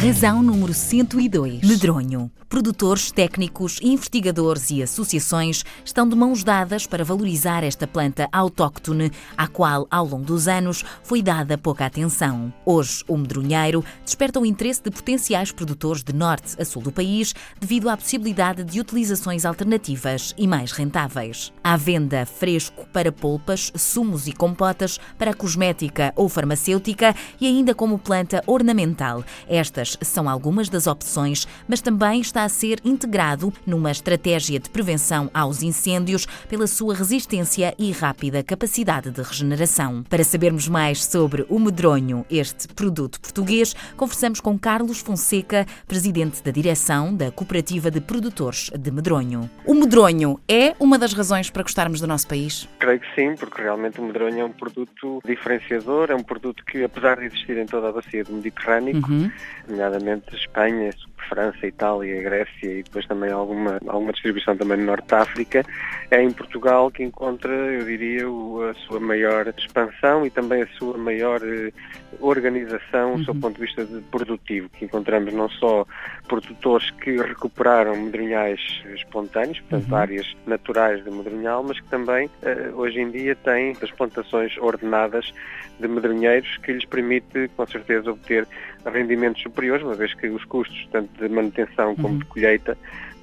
Razão 0.00 0.44
número 0.44 0.72
102. 0.72 1.60
Medronho. 1.64 2.30
Produtores, 2.48 3.10
técnicos, 3.10 3.78
investigadores 3.82 4.70
e 4.70 4.82
associações 4.82 5.64
estão 5.84 6.08
de 6.08 6.16
mãos 6.16 6.42
dadas 6.42 6.86
para 6.86 7.04
valorizar 7.04 7.62
esta 7.62 7.86
planta 7.86 8.26
autóctone, 8.32 9.12
à 9.36 9.46
qual, 9.46 9.86
ao 9.90 10.06
longo 10.06 10.24
dos 10.24 10.48
anos, 10.48 10.82
foi 11.02 11.20
dada 11.20 11.58
pouca 11.58 11.84
atenção. 11.84 12.50
Hoje, 12.64 13.04
o 13.06 13.18
medronheiro 13.18 13.84
desperta 14.02 14.40
o 14.40 14.46
interesse 14.46 14.82
de 14.82 14.90
potenciais 14.90 15.52
produtores 15.52 16.02
de 16.02 16.14
norte 16.14 16.54
a 16.58 16.64
sul 16.64 16.80
do 16.80 16.90
país 16.90 17.34
devido 17.60 17.90
à 17.90 17.96
possibilidade 17.96 18.64
de 18.64 18.80
utilizações 18.80 19.44
alternativas 19.44 20.32
e 20.38 20.46
mais 20.46 20.72
rentáveis. 20.72 21.52
À 21.62 21.76
venda 21.76 22.24
fresco 22.24 22.86
para 22.92 23.12
polpas, 23.12 23.70
sumos 23.76 24.26
e 24.26 24.32
compotas, 24.32 24.98
para 25.18 25.34
cosmética 25.34 26.14
ou 26.16 26.30
farmacêutica 26.30 27.14
e 27.38 27.46
ainda 27.46 27.74
como 27.74 27.98
planta 27.98 28.42
ornamental. 28.46 29.22
Estas 29.46 29.87
são 30.00 30.28
algumas 30.28 30.68
das 30.68 30.86
opções, 30.86 31.46
mas 31.68 31.80
também 31.80 32.20
está 32.20 32.44
a 32.44 32.48
ser 32.48 32.80
integrado 32.84 33.52
numa 33.66 33.90
estratégia 33.90 34.58
de 34.58 34.68
prevenção 34.68 35.30
aos 35.32 35.62
incêndios 35.62 36.26
pela 36.48 36.66
sua 36.66 36.94
resistência 36.94 37.74
e 37.78 37.92
rápida 37.92 38.42
capacidade 38.42 39.10
de 39.10 39.22
regeneração. 39.22 40.02
Para 40.08 40.24
sabermos 40.24 40.68
mais 40.68 41.04
sobre 41.04 41.46
o 41.48 41.58
medronho, 41.58 42.24
este 42.30 42.68
produto 42.68 43.20
português, 43.20 43.74
conversamos 43.96 44.40
com 44.40 44.58
Carlos 44.58 45.00
Fonseca, 45.00 45.66
presidente 45.86 46.42
da 46.42 46.50
direção 46.50 47.14
da 47.14 47.30
Cooperativa 47.30 47.90
de 47.90 48.00
Produtores 48.00 48.70
de 48.76 48.90
Medronho. 48.90 49.48
O 49.64 49.74
medronho 49.74 50.40
é 50.48 50.74
uma 50.80 50.98
das 50.98 51.12
razões 51.12 51.50
para 51.50 51.62
gostarmos 51.62 52.00
do 52.00 52.06
nosso 52.06 52.26
país? 52.26 52.68
Creio 52.78 53.00
que 53.00 53.14
sim, 53.14 53.34
porque 53.36 53.62
realmente 53.62 54.00
o 54.00 54.04
medronho 54.04 54.40
é 54.40 54.44
um 54.44 54.52
produto 54.52 55.20
diferenciador, 55.24 56.10
é 56.10 56.14
um 56.14 56.22
produto 56.22 56.64
que, 56.64 56.84
apesar 56.84 57.18
de 57.18 57.26
existir 57.26 57.56
em 57.56 57.66
toda 57.66 57.88
a 57.88 57.92
bacia 57.92 58.24
do 58.24 58.32
Mediterrâneo, 58.32 58.96
uhum. 58.96 59.30
Nomeadamente 59.78 60.34
Espanha, 60.34 60.92
França, 61.28 61.66
Itália, 61.66 62.22
Grécia 62.22 62.78
e 62.78 62.82
depois 62.82 63.06
também 63.06 63.30
alguma, 63.30 63.78
alguma 63.86 64.12
distribuição 64.12 64.56
também 64.56 64.78
no 64.78 64.86
Norte 64.86 65.08
da 65.08 65.20
África, 65.20 65.64
é 66.10 66.22
em 66.22 66.30
Portugal 66.30 66.90
que 66.90 67.02
encontra, 67.02 67.52
eu 67.52 67.84
diria, 67.84 68.24
a 68.70 68.74
sua 68.86 69.00
maior 69.00 69.46
expansão 69.56 70.26
e 70.26 70.30
também 70.30 70.62
a 70.62 70.66
sua 70.78 70.96
maior 70.96 71.40
eh, 71.42 71.72
organização, 72.20 73.12
uhum. 73.12 73.18
do 73.18 73.24
seu 73.24 73.34
ponto 73.34 73.56
de 73.56 73.66
vista 73.66 73.84
de 73.84 74.00
produtivo, 74.02 74.68
que 74.70 74.84
encontramos 74.84 75.32
não 75.32 75.48
só 75.48 75.86
produtores 76.26 76.90
que 76.90 77.16
recuperaram 77.16 77.96
medronhais 77.96 78.60
espontâneos, 78.94 79.60
portanto 79.60 79.90
uhum. 79.90 79.96
áreas 79.96 80.36
naturais 80.46 81.04
de 81.04 81.10
medronhal, 81.10 81.62
mas 81.62 81.78
que 81.78 81.88
também 81.88 82.30
eh, 82.42 82.70
hoje 82.74 83.00
em 83.00 83.10
dia 83.10 83.36
têm 83.36 83.76
as 83.82 83.90
plantações 83.90 84.56
ordenadas 84.58 85.32
de 85.78 85.86
medronheiros 85.86 86.56
que 86.58 86.72
lhes 86.72 86.84
permite, 86.84 87.50
com 87.56 87.66
certeza, 87.66 88.10
obter 88.10 88.46
rendimentos 88.84 89.42
superiores, 89.42 89.84
uma 89.84 89.94
vez 89.94 90.12
que 90.14 90.28
os 90.28 90.44
custos, 90.44 90.88
tanto 90.90 91.17
de 91.26 91.34
manutenção 91.34 91.94
como 91.96 92.14
uhum. 92.14 92.18
de 92.18 92.24
colheita, 92.26 92.78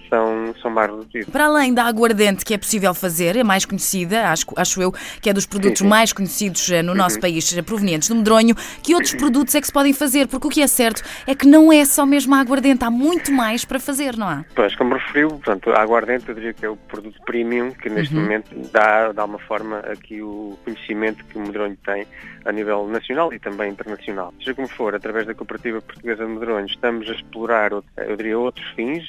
são, 0.09 0.53
são 0.61 0.71
mais 0.71 0.89
reduzidos. 0.89 1.29
Para 1.29 1.45
além 1.45 1.73
da 1.73 1.83
aguardente 1.83 2.43
que 2.45 2.53
é 2.53 2.57
possível 2.57 2.93
fazer, 2.93 3.35
é 3.35 3.43
mais 3.43 3.65
conhecida, 3.65 4.29
acho, 4.29 4.45
acho 4.55 4.81
eu, 4.81 4.93
que 5.21 5.29
é 5.29 5.33
dos 5.33 5.45
produtos 5.45 5.79
sim, 5.79 5.85
sim. 5.85 5.89
mais 5.89 6.13
conhecidos 6.13 6.69
eh, 6.69 6.81
no 6.81 6.91
uhum. 6.91 6.97
nosso 6.97 7.19
país, 7.19 7.55
eh, 7.55 7.61
provenientes 7.61 8.09
do 8.09 8.15
medronho, 8.15 8.55
que 8.83 8.93
outros 8.93 9.13
uhum. 9.13 9.19
produtos 9.19 9.55
é 9.55 9.61
que 9.61 9.67
se 9.67 9.73
podem 9.73 9.93
fazer? 9.93 10.27
Porque 10.27 10.47
o 10.47 10.49
que 10.49 10.61
é 10.61 10.67
certo 10.67 11.03
é 11.27 11.35
que 11.35 11.47
não 11.47 11.71
é 11.71 11.83
só 11.85 12.05
mesmo 12.05 12.33
a 12.35 12.39
aguardente, 12.39 12.83
há 12.83 12.91
muito 12.91 13.31
mais 13.31 13.65
para 13.65 13.79
fazer, 13.79 14.17
não 14.17 14.27
há? 14.27 14.45
Pois, 14.55 14.75
como 14.75 14.95
referiu, 14.95 15.29
portanto, 15.29 15.71
a 15.71 15.81
aguardente 15.81 16.29
eu 16.29 16.35
diria 16.35 16.53
que 16.53 16.65
é 16.65 16.69
o 16.69 16.75
produto 16.75 17.19
premium 17.25 17.71
que 17.71 17.89
neste 17.89 18.15
uhum. 18.15 18.21
momento 18.21 18.55
dá, 18.71 19.11
dá 19.11 19.25
uma 19.25 19.39
forma 19.39 19.79
aqui 19.79 20.21
o 20.21 20.57
conhecimento 20.63 21.23
que 21.25 21.37
o 21.37 21.41
medronho 21.41 21.77
tem 21.85 22.05
a 22.45 22.51
nível 22.51 22.87
nacional 22.87 23.33
e 23.33 23.39
também 23.39 23.71
internacional. 23.71 24.33
Seja 24.37 24.53
como 24.53 24.67
for, 24.67 24.93
através 24.93 25.25
da 25.25 25.33
Cooperativa 25.33 25.81
Portuguesa 25.81 26.25
de 26.25 26.31
Medronho, 26.31 26.67
estamos 26.67 27.09
a 27.09 27.13
explorar, 27.13 27.71
eu 27.71 28.15
diria, 28.15 28.37
outros 28.37 28.65
fins. 28.75 29.03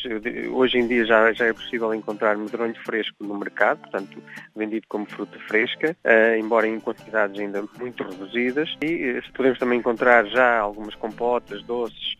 Hoje 0.50 0.78
em 0.78 0.86
dia 0.86 0.95
já, 1.04 1.32
já 1.32 1.46
é 1.46 1.52
possível 1.52 1.92
encontrar 1.94 2.36
medronho 2.36 2.74
fresco 2.84 3.16
no 3.20 3.36
mercado, 3.36 3.78
portanto, 3.80 4.22
vendido 4.54 4.86
como 4.88 5.06
fruta 5.06 5.38
fresca, 5.48 5.96
uh, 6.04 6.38
embora 6.38 6.66
em 6.66 6.80
quantidades 6.80 7.38
ainda 7.40 7.64
muito 7.78 8.02
reduzidas. 8.04 8.74
E 8.82 9.18
uh, 9.18 9.32
podemos 9.34 9.58
também 9.58 9.78
encontrar 9.78 10.26
já 10.26 10.58
algumas 10.58 10.94
compotas, 10.94 11.62
doces, 11.62 12.16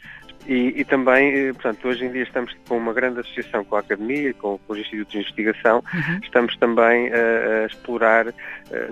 e, 0.48 0.80
e, 0.80 0.84
também, 0.84 1.34
eh, 1.34 1.52
portanto, 1.52 1.88
hoje 1.88 2.04
em 2.04 2.12
dia 2.12 2.22
estamos 2.22 2.54
com 2.68 2.76
uma 2.76 2.92
grande 2.92 3.20
associação 3.20 3.64
com 3.64 3.76
a 3.76 3.80
Academia, 3.80 4.32
com, 4.34 4.58
com 4.58 4.72
os 4.72 4.78
institutos 4.78 5.12
de 5.12 5.18
investigação, 5.18 5.82
uhum. 5.92 6.20
estamos 6.22 6.56
também 6.56 7.10
a, 7.12 7.62
a 7.62 7.66
explorar 7.66 8.28
uh, 8.28 8.32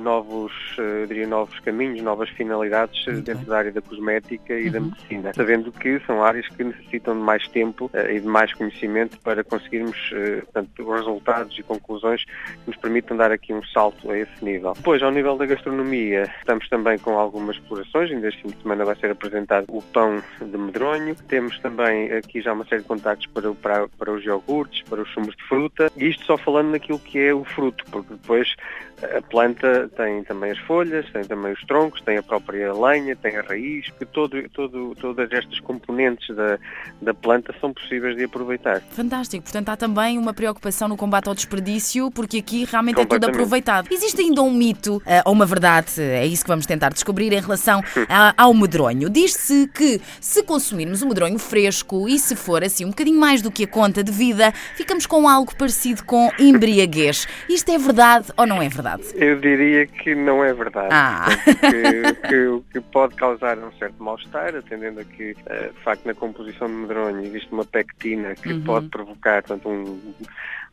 novos, 0.01 0.53
uh, 0.79 1.07
diria, 1.07 1.27
novos 1.27 1.59
caminhos, 1.61 2.03
novas 2.03 2.29
finalidades 2.31 3.07
uhum. 3.07 3.21
dentro 3.21 3.47
da 3.47 3.59
área 3.59 3.73
da 3.73 3.81
cosmética 3.81 4.55
e 4.55 4.67
uhum. 4.67 4.73
da 4.73 4.81
medicina, 4.81 5.33
sabendo 5.35 5.73
que 5.73 6.01
são 6.07 6.23
áreas 6.23 6.49
que 6.49 6.65
necessitam 6.65 7.15
de 7.15 7.23
mais 7.23 7.47
tempo 7.49 7.91
e 8.11 8.21
de 8.21 8.27
mais 8.27 8.53
conhecimento 8.53 9.19
para 9.21 9.45
conseguirmos, 9.45 10.11
portanto, 10.41 10.93
resultados 10.93 11.59
e 11.59 11.63
conclusões 11.63 12.25
que 12.25 12.67
nos 12.67 12.77
permitam 12.77 13.17
dar 13.17 13.31
aqui 13.31 13.53
um 13.53 13.63
salto 13.65 14.11
a 14.11 14.19
esse 14.19 14.45
nível. 14.45 14.73
Depois, 14.75 15.03
ao 15.03 15.11
nível 15.11 15.37
da 15.37 15.47
gastronomia, 15.47 16.31
estamos 16.39 16.69
também 16.69 16.99
com 16.99 17.19
algumas 17.19 17.57
explorações, 17.57 18.11
ainda 18.11 18.29
este 18.29 18.43
fim 18.43 18.49
de 18.49 18.63
semana 18.63 18.85
vai 18.85 18.97
ser 18.97 19.11
apresentado 19.11 19.67
o 19.69 19.81
pão 19.83 20.23
de 20.41 20.59
medronho, 20.59 21.15
temos 21.29 21.44
temos 21.45 21.59
também 21.59 22.11
aqui 22.13 22.41
já 22.41 22.53
uma 22.53 22.65
série 22.65 22.81
de 22.81 22.89
contactos 22.89 23.27
para, 23.27 23.53
para, 23.55 23.89
para 23.89 24.13
os 24.13 24.25
iogurtes, 24.25 24.83
para 24.89 25.03
os 25.03 25.13
sumos 25.13 25.37
de 25.37 25.43
fruta, 25.45 25.91
e 25.97 26.09
isto 26.09 26.25
só 26.25 26.39
falando 26.39 26.71
naquilo 26.71 26.99
que 26.99 27.19
é 27.19 27.35
o 27.35 27.45
fruto, 27.45 27.85
porque 27.91 28.15
depois 28.15 28.55
a 29.03 29.21
planta 29.23 29.91
tem 29.97 30.23
também 30.25 30.53
as 30.53 30.59
folhas, 30.59 31.11
tem 31.13 31.25
também 31.25 31.53
os 31.53 31.61
troncos, 31.65 32.01
tem 32.03 32.17
a 32.17 32.23
própria 32.23 32.73
lenha, 32.73 33.15
tem 33.17 33.37
a 33.37 33.43
raiz, 33.43 33.91
que 33.99 34.05
todo, 34.07 34.49
todo, 34.51 34.95
todas 35.01 35.31
estas 35.33 35.59
componentes 35.61 36.35
da, 36.35 36.59
da 37.03 37.13
planta 37.13 37.55
são 37.61 37.73
possíveis 37.73 38.17
de 38.17 38.25
aproveitar. 38.25 38.81
Fantástico, 38.81 39.43
portanto 39.43 39.69
há 39.69 39.77
também 39.77 40.19
uma 40.19 40.33
preocupação 40.33 40.89
no 40.89 40.97
combate 40.97 41.29
ao 41.29 41.35
desperdício, 41.35 42.11
porque 42.11 42.39
aqui 42.39 42.65
realmente 42.65 43.01
é 43.01 43.05
tudo 43.05 43.27
aproveitado. 43.27 43.89
Existe 43.91 44.21
ainda 44.23 44.43
um 44.43 44.53
mito, 44.53 45.03
eh, 45.05 45.23
ou 45.25 45.33
uma 45.33 45.47
verdade, 45.47 46.01
é 46.01 46.27
isso 46.27 46.45
que 46.45 46.49
vamos 46.49 46.67
tentar 46.67 46.93
descobrir 46.93 47.33
em 47.33 47.41
relação 47.41 47.83
ao 48.37 48.55
medronho. 48.55 49.11
Diz-se 49.11 49.69
que 49.69 50.01
se 50.21 50.43
consumirmos 50.43 51.03
o 51.03 51.09
medronho 51.09 51.34
fresco 51.39 52.09
e 52.09 52.19
se 52.19 52.37
for 52.37 52.63
assim 52.63 52.85
um 52.85 52.91
bocadinho 52.91 53.19
mais 53.19 53.43
do 53.43 53.51
que 53.51 53.65
a 53.65 53.67
conta 53.67 54.03
de 54.03 54.13
vida, 54.13 54.53
ficamos 54.75 55.07
com 55.07 55.29
algo 55.29 55.55
parecido 55.57 56.05
com 56.05 56.31
embriaguez. 56.39 57.27
Isto 57.49 57.71
é 57.73 57.79
verdade 57.79 58.33
ou 58.37 58.47
não 58.47 58.61
é 58.61 58.69
verdade? 58.69 59.03
Eu 59.15 59.41
diria 59.41 59.87
que 59.87 60.15
não 60.15 60.43
é 60.45 60.53
verdade. 60.53 60.89
Ah. 60.91 61.27
Que, 61.45 62.29
que, 62.29 62.63
que, 62.73 62.81
pode 62.81 63.15
causar 63.15 63.59
um 63.59 63.73
certo 63.79 64.03
mal-estar, 64.03 64.55
atendendo 64.55 65.01
a 65.01 65.05
que, 65.05 65.33
uh, 65.33 65.73
de 65.73 65.81
facto, 65.83 66.07
na 66.07 66.15
composição 66.15 66.69
de 66.69 66.75
medronho 66.75 67.25
existe 67.25 67.53
uma 67.53 67.65
pectina 67.65 68.35
que 68.35 68.53
uhum. 68.53 68.63
pode 68.63 68.89
provocar 68.89 69.43
portanto, 69.43 69.69
um, 69.69 70.15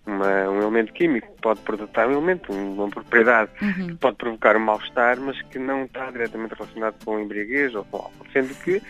uma, 0.06 0.50
um 0.50 0.62
elemento 0.62 0.94
químico 0.94 1.28
que 1.28 1.42
pode 1.42 1.60
produzir 1.62 1.92
um 2.08 2.12
elemento, 2.12 2.52
uma 2.52 2.90
propriedade 2.90 3.52
uhum. 3.62 3.88
que 3.88 3.96
pode 3.96 4.18
provocar 4.18 4.56
um 4.56 4.60
mal-estar, 4.60 5.20
mas 5.20 5.42
que 5.44 5.60
não 5.60 5.86
está 5.86 6.10
diretamente 6.12 6.56
relacionado 6.56 6.96
com 7.04 7.20
embriaguez 7.20 7.76
ou 7.76 7.86
com 7.86 7.98
álcool. 7.98 8.26
Sendo 8.34 8.54
que 8.56 8.82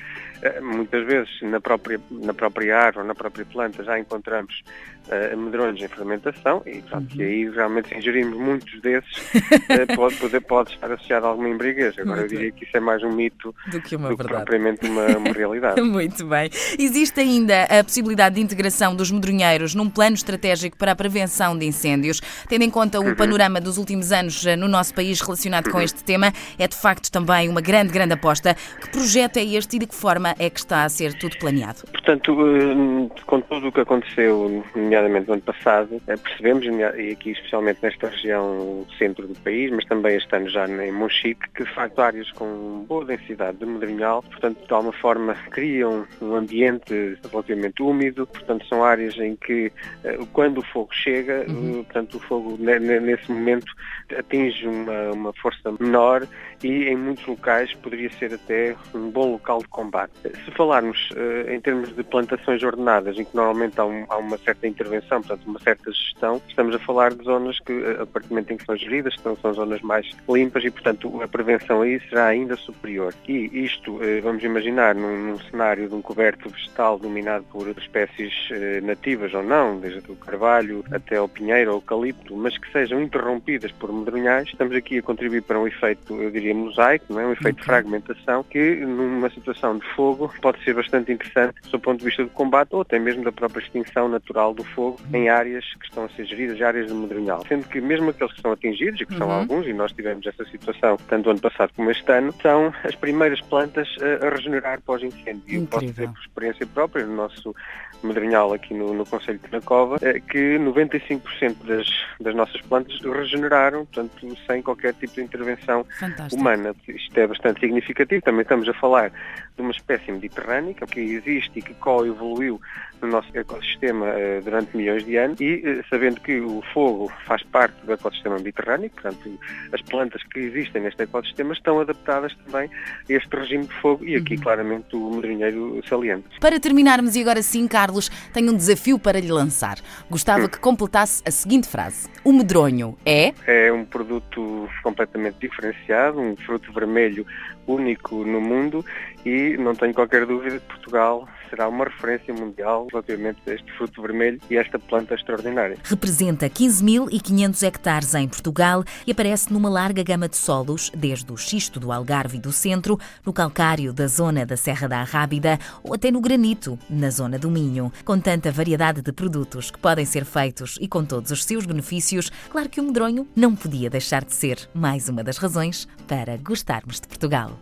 eh, 0.41 0.59
muitas 0.59 1.05
vezes 1.05 1.29
na 1.43 1.59
própria, 1.59 1.99
na 2.09 2.33
própria 2.33 2.77
árvore, 2.77 3.07
na 3.07 3.13
própria 3.13 3.45
planta, 3.45 3.83
já 3.83 3.99
encontramos 3.99 4.63
uh, 5.07 5.37
medrões 5.37 5.79
em 5.79 5.87
fermentação 5.87 6.63
e, 6.65 6.83
uhum. 6.91 7.07
aí 7.19 7.49
realmente 7.49 7.89
se 7.89 7.95
ingerimos 7.95 8.37
muitos 8.37 8.81
desses 8.81 9.17
uh, 9.17 9.93
pode, 9.95 10.15
pode, 10.15 10.39
pode 10.41 10.73
estar 10.73 10.91
associado 10.91 11.27
a 11.27 11.29
alguma 11.29 11.47
embriaguez. 11.49 11.97
Agora 11.99 12.21
Muito 12.21 12.33
eu 12.33 12.39
diria 12.39 12.51
que 12.51 12.65
isso 12.65 12.75
é 12.75 12.79
mais 12.79 13.03
um 13.03 13.11
mito 13.11 13.53
do 13.67 13.81
que, 13.81 13.95
uma 13.95 14.09
do 14.09 14.17
que 14.17 14.23
propriamente 14.23 14.87
uma, 14.87 15.05
uma 15.17 15.31
realidade. 15.33 15.79
Muito 15.81 16.25
bem. 16.25 16.49
Existe 16.77 17.19
ainda 17.19 17.63
a 17.65 17.83
possibilidade 17.83 18.35
de 18.35 18.41
integração 18.41 18.95
dos 18.95 19.11
medronheiros 19.11 19.75
num 19.75 19.89
plano 19.89 20.15
estratégico 20.15 20.75
para 20.75 20.93
a 20.93 20.95
prevenção 21.01 21.57
de 21.57 21.65
incêndios, 21.65 22.21
tendo 22.47 22.61
em 22.61 22.69
conta 22.69 22.99
o 22.99 23.03
uhum. 23.03 23.15
panorama 23.15 23.59
dos 23.59 23.79
últimos 23.79 24.11
anos 24.11 24.45
no 24.55 24.67
nosso 24.67 24.93
país 24.93 25.19
relacionado 25.19 25.65
uhum. 25.65 25.71
com 25.71 25.81
este 25.81 26.03
tema, 26.03 26.31
é 26.59 26.67
de 26.67 26.75
facto 26.75 27.11
também 27.11 27.49
uma 27.49 27.59
grande, 27.59 27.91
grande 27.91 28.13
aposta. 28.13 28.55
Que 28.79 28.89
projeto 28.89 29.37
é 29.37 29.43
este 29.43 29.77
e 29.77 29.79
de 29.79 29.87
que 29.87 29.95
forma 29.95 30.35
é 30.37 30.47
que 30.47 30.59
está 30.59 30.83
a 30.83 30.89
ser 30.89 31.15
tudo 31.15 31.39
planeado? 31.39 31.81
Portanto, 31.91 32.37
eh, 32.39 33.21
com 33.25 33.41
tudo 33.41 33.69
o 33.69 33.71
que 33.71 33.79
aconteceu, 33.79 34.63
nomeadamente 34.75 35.27
no 35.27 35.33
ano 35.33 35.41
passado, 35.41 35.99
eh, 36.07 36.15
percebemos, 36.17 36.65
e 36.65 37.11
aqui 37.11 37.31
especialmente 37.31 37.79
nesta 37.81 38.09
região 38.09 38.85
centro 38.99 39.27
do 39.27 39.33
país, 39.39 39.71
mas 39.71 39.83
também 39.85 40.17
este 40.17 40.35
ano 40.35 40.49
já 40.49 40.67
em 40.67 40.91
Monchique, 40.91 41.49
que 41.55 41.63
de 41.63 41.73
facto 41.73 41.99
áreas 41.99 42.31
com 42.33 42.85
boa 42.87 43.05
densidade 43.05 43.57
de 43.57 43.65
medrinhal, 43.65 44.21
portanto, 44.21 44.59
de 44.67 44.71
alguma 44.71 44.93
forma 44.93 45.33
criam 45.49 46.05
um 46.21 46.35
ambiente 46.35 47.17
relativamente 47.31 47.81
úmido, 47.81 48.27
portanto, 48.27 48.67
são 48.67 48.83
áreas 48.83 49.17
em 49.17 49.35
que, 49.35 49.71
eh, 50.03 50.19
quando 50.31 50.59
o 50.59 50.65
fogo 50.65 50.90
chega, 50.95 51.45
uhum. 51.47 51.83
portanto 51.83 52.17
o 52.17 52.19
fogo 52.19 52.57
nesse 52.59 53.31
momento 53.31 53.71
atinge 54.17 54.67
uma, 54.67 55.11
uma 55.11 55.33
força 55.33 55.73
menor 55.79 56.27
e 56.63 56.87
em 56.87 56.95
muitos 56.95 57.25
locais 57.25 57.73
poderia 57.75 58.09
ser 58.11 58.33
até 58.33 58.75
um 58.93 59.09
bom 59.09 59.31
local 59.31 59.59
de 59.59 59.67
combate. 59.67 60.11
Se 60.23 60.51
falarmos 60.51 61.09
uh, 61.11 61.51
em 61.51 61.59
termos 61.59 61.95
de 61.95 62.03
plantações 62.03 62.61
ordenadas, 62.63 63.17
em 63.17 63.25
que 63.25 63.35
normalmente 63.35 63.79
há, 63.79 63.85
um, 63.85 64.05
há, 64.09 64.17
uma 64.17 64.37
certa 64.37 64.67
intervenção, 64.67 65.21
portanto 65.21 65.45
uma 65.47 65.59
certa 65.59 65.91
gestão, 65.91 66.41
estamos 66.47 66.75
a 66.75 66.79
falar 66.79 67.13
de 67.13 67.23
zonas 67.23 67.59
que, 67.59 67.73
a 67.99 68.05
partir 68.05 68.27
do 68.27 68.35
momento 68.35 68.53
em 68.53 68.57
que 68.57 68.65
são 68.65 68.75
geridas, 68.75 69.15
são, 69.21 69.35
são 69.37 69.53
zonas 69.53 69.81
mais 69.81 70.09
limpas 70.29 70.63
e, 70.63 70.71
portanto, 70.71 71.21
a 71.21 71.27
prevenção 71.27 71.81
aí 71.81 71.99
será 72.09 72.27
ainda 72.27 72.55
superior. 72.55 73.13
E 73.27 73.63
isto, 73.63 73.95
uh, 73.95 74.21
vamos 74.21 74.43
imaginar, 74.43 74.95
num, 74.95 75.17
num, 75.17 75.39
cenário 75.39 75.87
de 75.87 75.95
um 75.95 76.01
coberto 76.01 76.49
vegetal 76.49 76.99
dominado 76.99 77.45
por 77.51 77.67
espécies 77.69 78.33
uh, 78.51 78.85
nativas 78.85 79.33
ou 79.33 79.43
não, 79.43 79.79
desde 79.79 80.11
o 80.11 80.15
carvalho 80.15 80.80
até 80.91 81.19
o 81.19 81.27
pinheiro 81.27 81.71
ou 81.71 81.77
eucalipto, 81.77 82.35
mas 82.35 82.57
que 82.57 82.71
sejam 82.71 83.01
interrompidas 83.01 83.71
por 83.73 83.91
medronhais, 83.91 84.47
estamos 84.47 84.75
aqui 84.75 84.99
a 84.99 85.01
contribuir 85.01 85.41
para 85.41 85.59
um 85.59 85.67
efeito, 85.67 86.13
eu 86.21 86.31
diria, 86.31 86.53
mosaico, 86.53 87.05
não 87.09 87.19
é? 87.19 87.27
um 87.27 87.33
efeito 87.33 87.57
de 87.57 87.65
fragmentação, 87.65 88.43
que 88.43 88.75
numa 88.75 89.29
situação 89.29 89.77
de 89.77 89.87
fogo 89.95 90.33
pode 90.41 90.63
ser 90.63 90.73
bastante 90.73 91.11
interessante 91.11 91.55
do 91.69 91.79
ponto 91.79 91.99
de 91.99 92.05
vista 92.05 92.23
do 92.23 92.29
combate 92.29 92.69
ou 92.71 92.81
até 92.81 92.99
mesmo 92.99 93.23
da 93.23 93.31
própria 93.31 93.61
extinção 93.63 94.07
natural 94.07 94.53
do 94.53 94.63
fogo 94.63 94.99
em 95.13 95.29
áreas 95.29 95.65
que 95.75 95.85
estão 95.85 96.05
a 96.05 96.09
ser 96.09 96.25
geridas, 96.25 96.61
áreas 96.61 96.87
de 96.87 96.93
medronhal. 96.93 97.43
Sendo 97.47 97.67
que 97.67 97.81
mesmo 97.81 98.09
aqueles 98.09 98.33
que 98.33 98.41
são 98.41 98.51
atingidos, 98.51 99.01
e 99.01 99.05
que 99.05 99.17
são 99.17 99.27
uhum. 99.27 99.33
alguns, 99.33 99.67
e 99.67 99.73
nós 99.73 99.91
tivemos 99.91 100.25
essa 100.25 100.45
situação 100.45 100.97
tanto 101.07 101.29
ano 101.29 101.39
passado 101.39 101.71
como 101.75 101.91
este 101.91 102.11
ano, 102.11 102.33
são 102.41 102.73
as 102.83 102.95
primeiras 102.95 103.41
plantas 103.41 103.87
a, 104.01 104.27
a 104.27 104.29
regenerar 104.29 104.81
pós-incêndio. 104.81 105.43
E 105.47 105.55
eu 105.55 105.65
posso 105.65 105.85
dizer 105.85 106.09
por 106.09 106.19
experiência 106.19 106.67
própria, 106.67 107.05
no 107.05 107.15
nosso 107.15 107.55
medronhal 108.03 108.53
aqui 108.53 108.73
no, 108.73 108.93
no 108.93 109.05
Conselho 109.05 109.39
de 109.39 109.51
Nacova, 109.51 109.97
é 110.01 110.19
que 110.19 110.57
95% 110.73 111.55
das, 111.65 111.87
das 112.19 112.35
nossas 112.35 112.61
plantas 112.61 112.99
regeneraram, 113.01 113.85
portanto, 113.85 114.37
sem 114.47 114.61
qualquer 114.61 114.93
tipo 114.93 115.13
de 115.13 115.21
intervenção 115.21 115.85
Fantástico. 115.99 116.41
humana. 116.41 116.75
Isto 116.87 117.19
é 117.19 117.27
bastante 117.27 117.59
significativo. 117.59 118.21
Também 118.21 118.41
estamos 118.41 118.67
a 118.67 118.73
falar 118.73 119.11
de 119.55 119.61
uma 119.61 119.71
espécie 119.71 120.11
mediterrânica 120.11 120.85
que 120.85 120.99
existe 120.99 121.59
e 121.59 121.61
que 121.61 121.73
coevoluiu 121.75 122.59
no 123.01 123.07
nosso 123.07 123.29
ecossistema 123.33 124.05
uh, 124.05 124.43
durante 124.43 124.77
milhões 124.77 125.03
de 125.03 125.17
anos 125.17 125.39
e 125.41 125.55
uh, 125.55 125.83
sabendo 125.89 126.19
que 126.21 126.39
o 126.39 126.63
fogo 126.73 127.11
faz 127.25 127.41
parte 127.43 127.73
do 127.83 127.93
ecossistema 127.93 128.37
mediterrâneo, 128.37 128.89
portanto, 128.91 129.39
as 129.73 129.81
plantas 129.81 130.21
que 130.31 130.39
existem 130.39 130.83
neste 130.83 131.01
ecossistema 131.01 131.53
estão 131.53 131.79
adaptadas 131.79 132.35
também 132.45 132.69
a 132.69 133.13
este 133.13 133.35
regime 133.35 133.65
de 133.65 133.73
fogo 133.81 134.05
e 134.05 134.15
aqui 134.15 134.35
uhum. 134.35 134.41
claramente 134.41 134.95
o 134.95 135.11
medronheiro 135.15 135.81
saliente. 135.87 136.27
Para 136.39 136.59
terminarmos, 136.59 137.15
e 137.15 137.21
agora 137.21 137.41
sim, 137.41 137.67
Carlos, 137.67 138.09
tenho 138.33 138.51
um 138.51 138.55
desafio 138.55 138.99
para 138.99 139.19
lhe 139.19 139.31
lançar. 139.31 139.77
Gostava 140.09 140.45
hum. 140.45 140.49
que 140.49 140.59
completasse 140.61 141.21
a 141.25 141.31
seguinte 141.31 141.67
frase. 141.67 142.07
O 142.23 142.31
medronho 142.31 142.95
é? 143.05 143.33
É 143.47 143.73
um 143.73 143.83
produto 143.83 144.69
completamente 144.83 145.37
diferenciado, 145.39 146.21
um 146.21 146.35
fruto 146.35 146.71
vermelho 146.71 147.25
único 147.67 148.23
no 148.23 148.39
mundo 148.39 148.85
e 149.25 149.57
não 149.57 149.75
tenho 149.75 149.93
qualquer 149.93 150.25
dúvida 150.25 150.59
que 150.59 150.67
Portugal 150.67 151.27
será 151.51 151.67
uma 151.67 151.83
referência 151.83 152.33
mundial 152.33 152.87
relativamente 152.89 153.39
a 153.45 153.53
este 153.53 153.71
fruto 153.73 154.01
vermelho 154.01 154.39
e 154.49 154.55
esta 154.55 154.79
planta 154.79 155.13
extraordinária. 155.13 155.77
Representa 155.83 156.49
15.500 156.49 157.67
hectares 157.67 158.15
em 158.15 158.27
Portugal 158.27 158.83
e 159.05 159.11
aparece 159.11 159.51
numa 159.51 159.69
larga 159.69 160.01
gama 160.01 160.29
de 160.29 160.37
solos, 160.37 160.89
desde 160.95 161.31
o 161.31 161.37
xisto 161.37 161.79
do 161.79 161.91
Algarve 161.91 162.37
e 162.37 162.41
do 162.41 162.53
Centro, 162.53 162.97
no 163.25 163.33
calcário 163.33 163.91
da 163.91 164.07
zona 164.07 164.45
da 164.45 164.55
Serra 164.55 164.87
da 164.87 165.01
Arrábida 165.01 165.59
ou 165.83 165.93
até 165.93 166.09
no 166.09 166.21
granito, 166.21 166.79
na 166.89 167.09
zona 167.09 167.37
do 167.37 167.51
Minho. 167.51 167.91
Com 168.05 168.19
tanta 168.19 168.51
variedade 168.51 169.01
de 169.01 169.11
produtos 169.11 169.69
que 169.69 169.79
podem 169.79 170.05
ser 170.05 170.23
feitos 170.23 170.77
e 170.79 170.87
com 170.87 171.03
todos 171.03 171.31
os 171.31 171.43
seus 171.43 171.65
benefícios, 171.65 172.31
claro 172.49 172.69
que 172.69 172.79
o 172.79 172.83
medronho 172.83 173.27
não 173.35 173.53
podia 173.53 173.89
deixar 173.89 174.23
de 174.23 174.33
ser 174.33 174.57
mais 174.73 175.09
uma 175.09 175.23
das 175.23 175.37
razões 175.37 175.87
para 176.07 176.37
gostarmos 176.37 177.01
de 177.01 177.07
Portugal. 177.07 177.59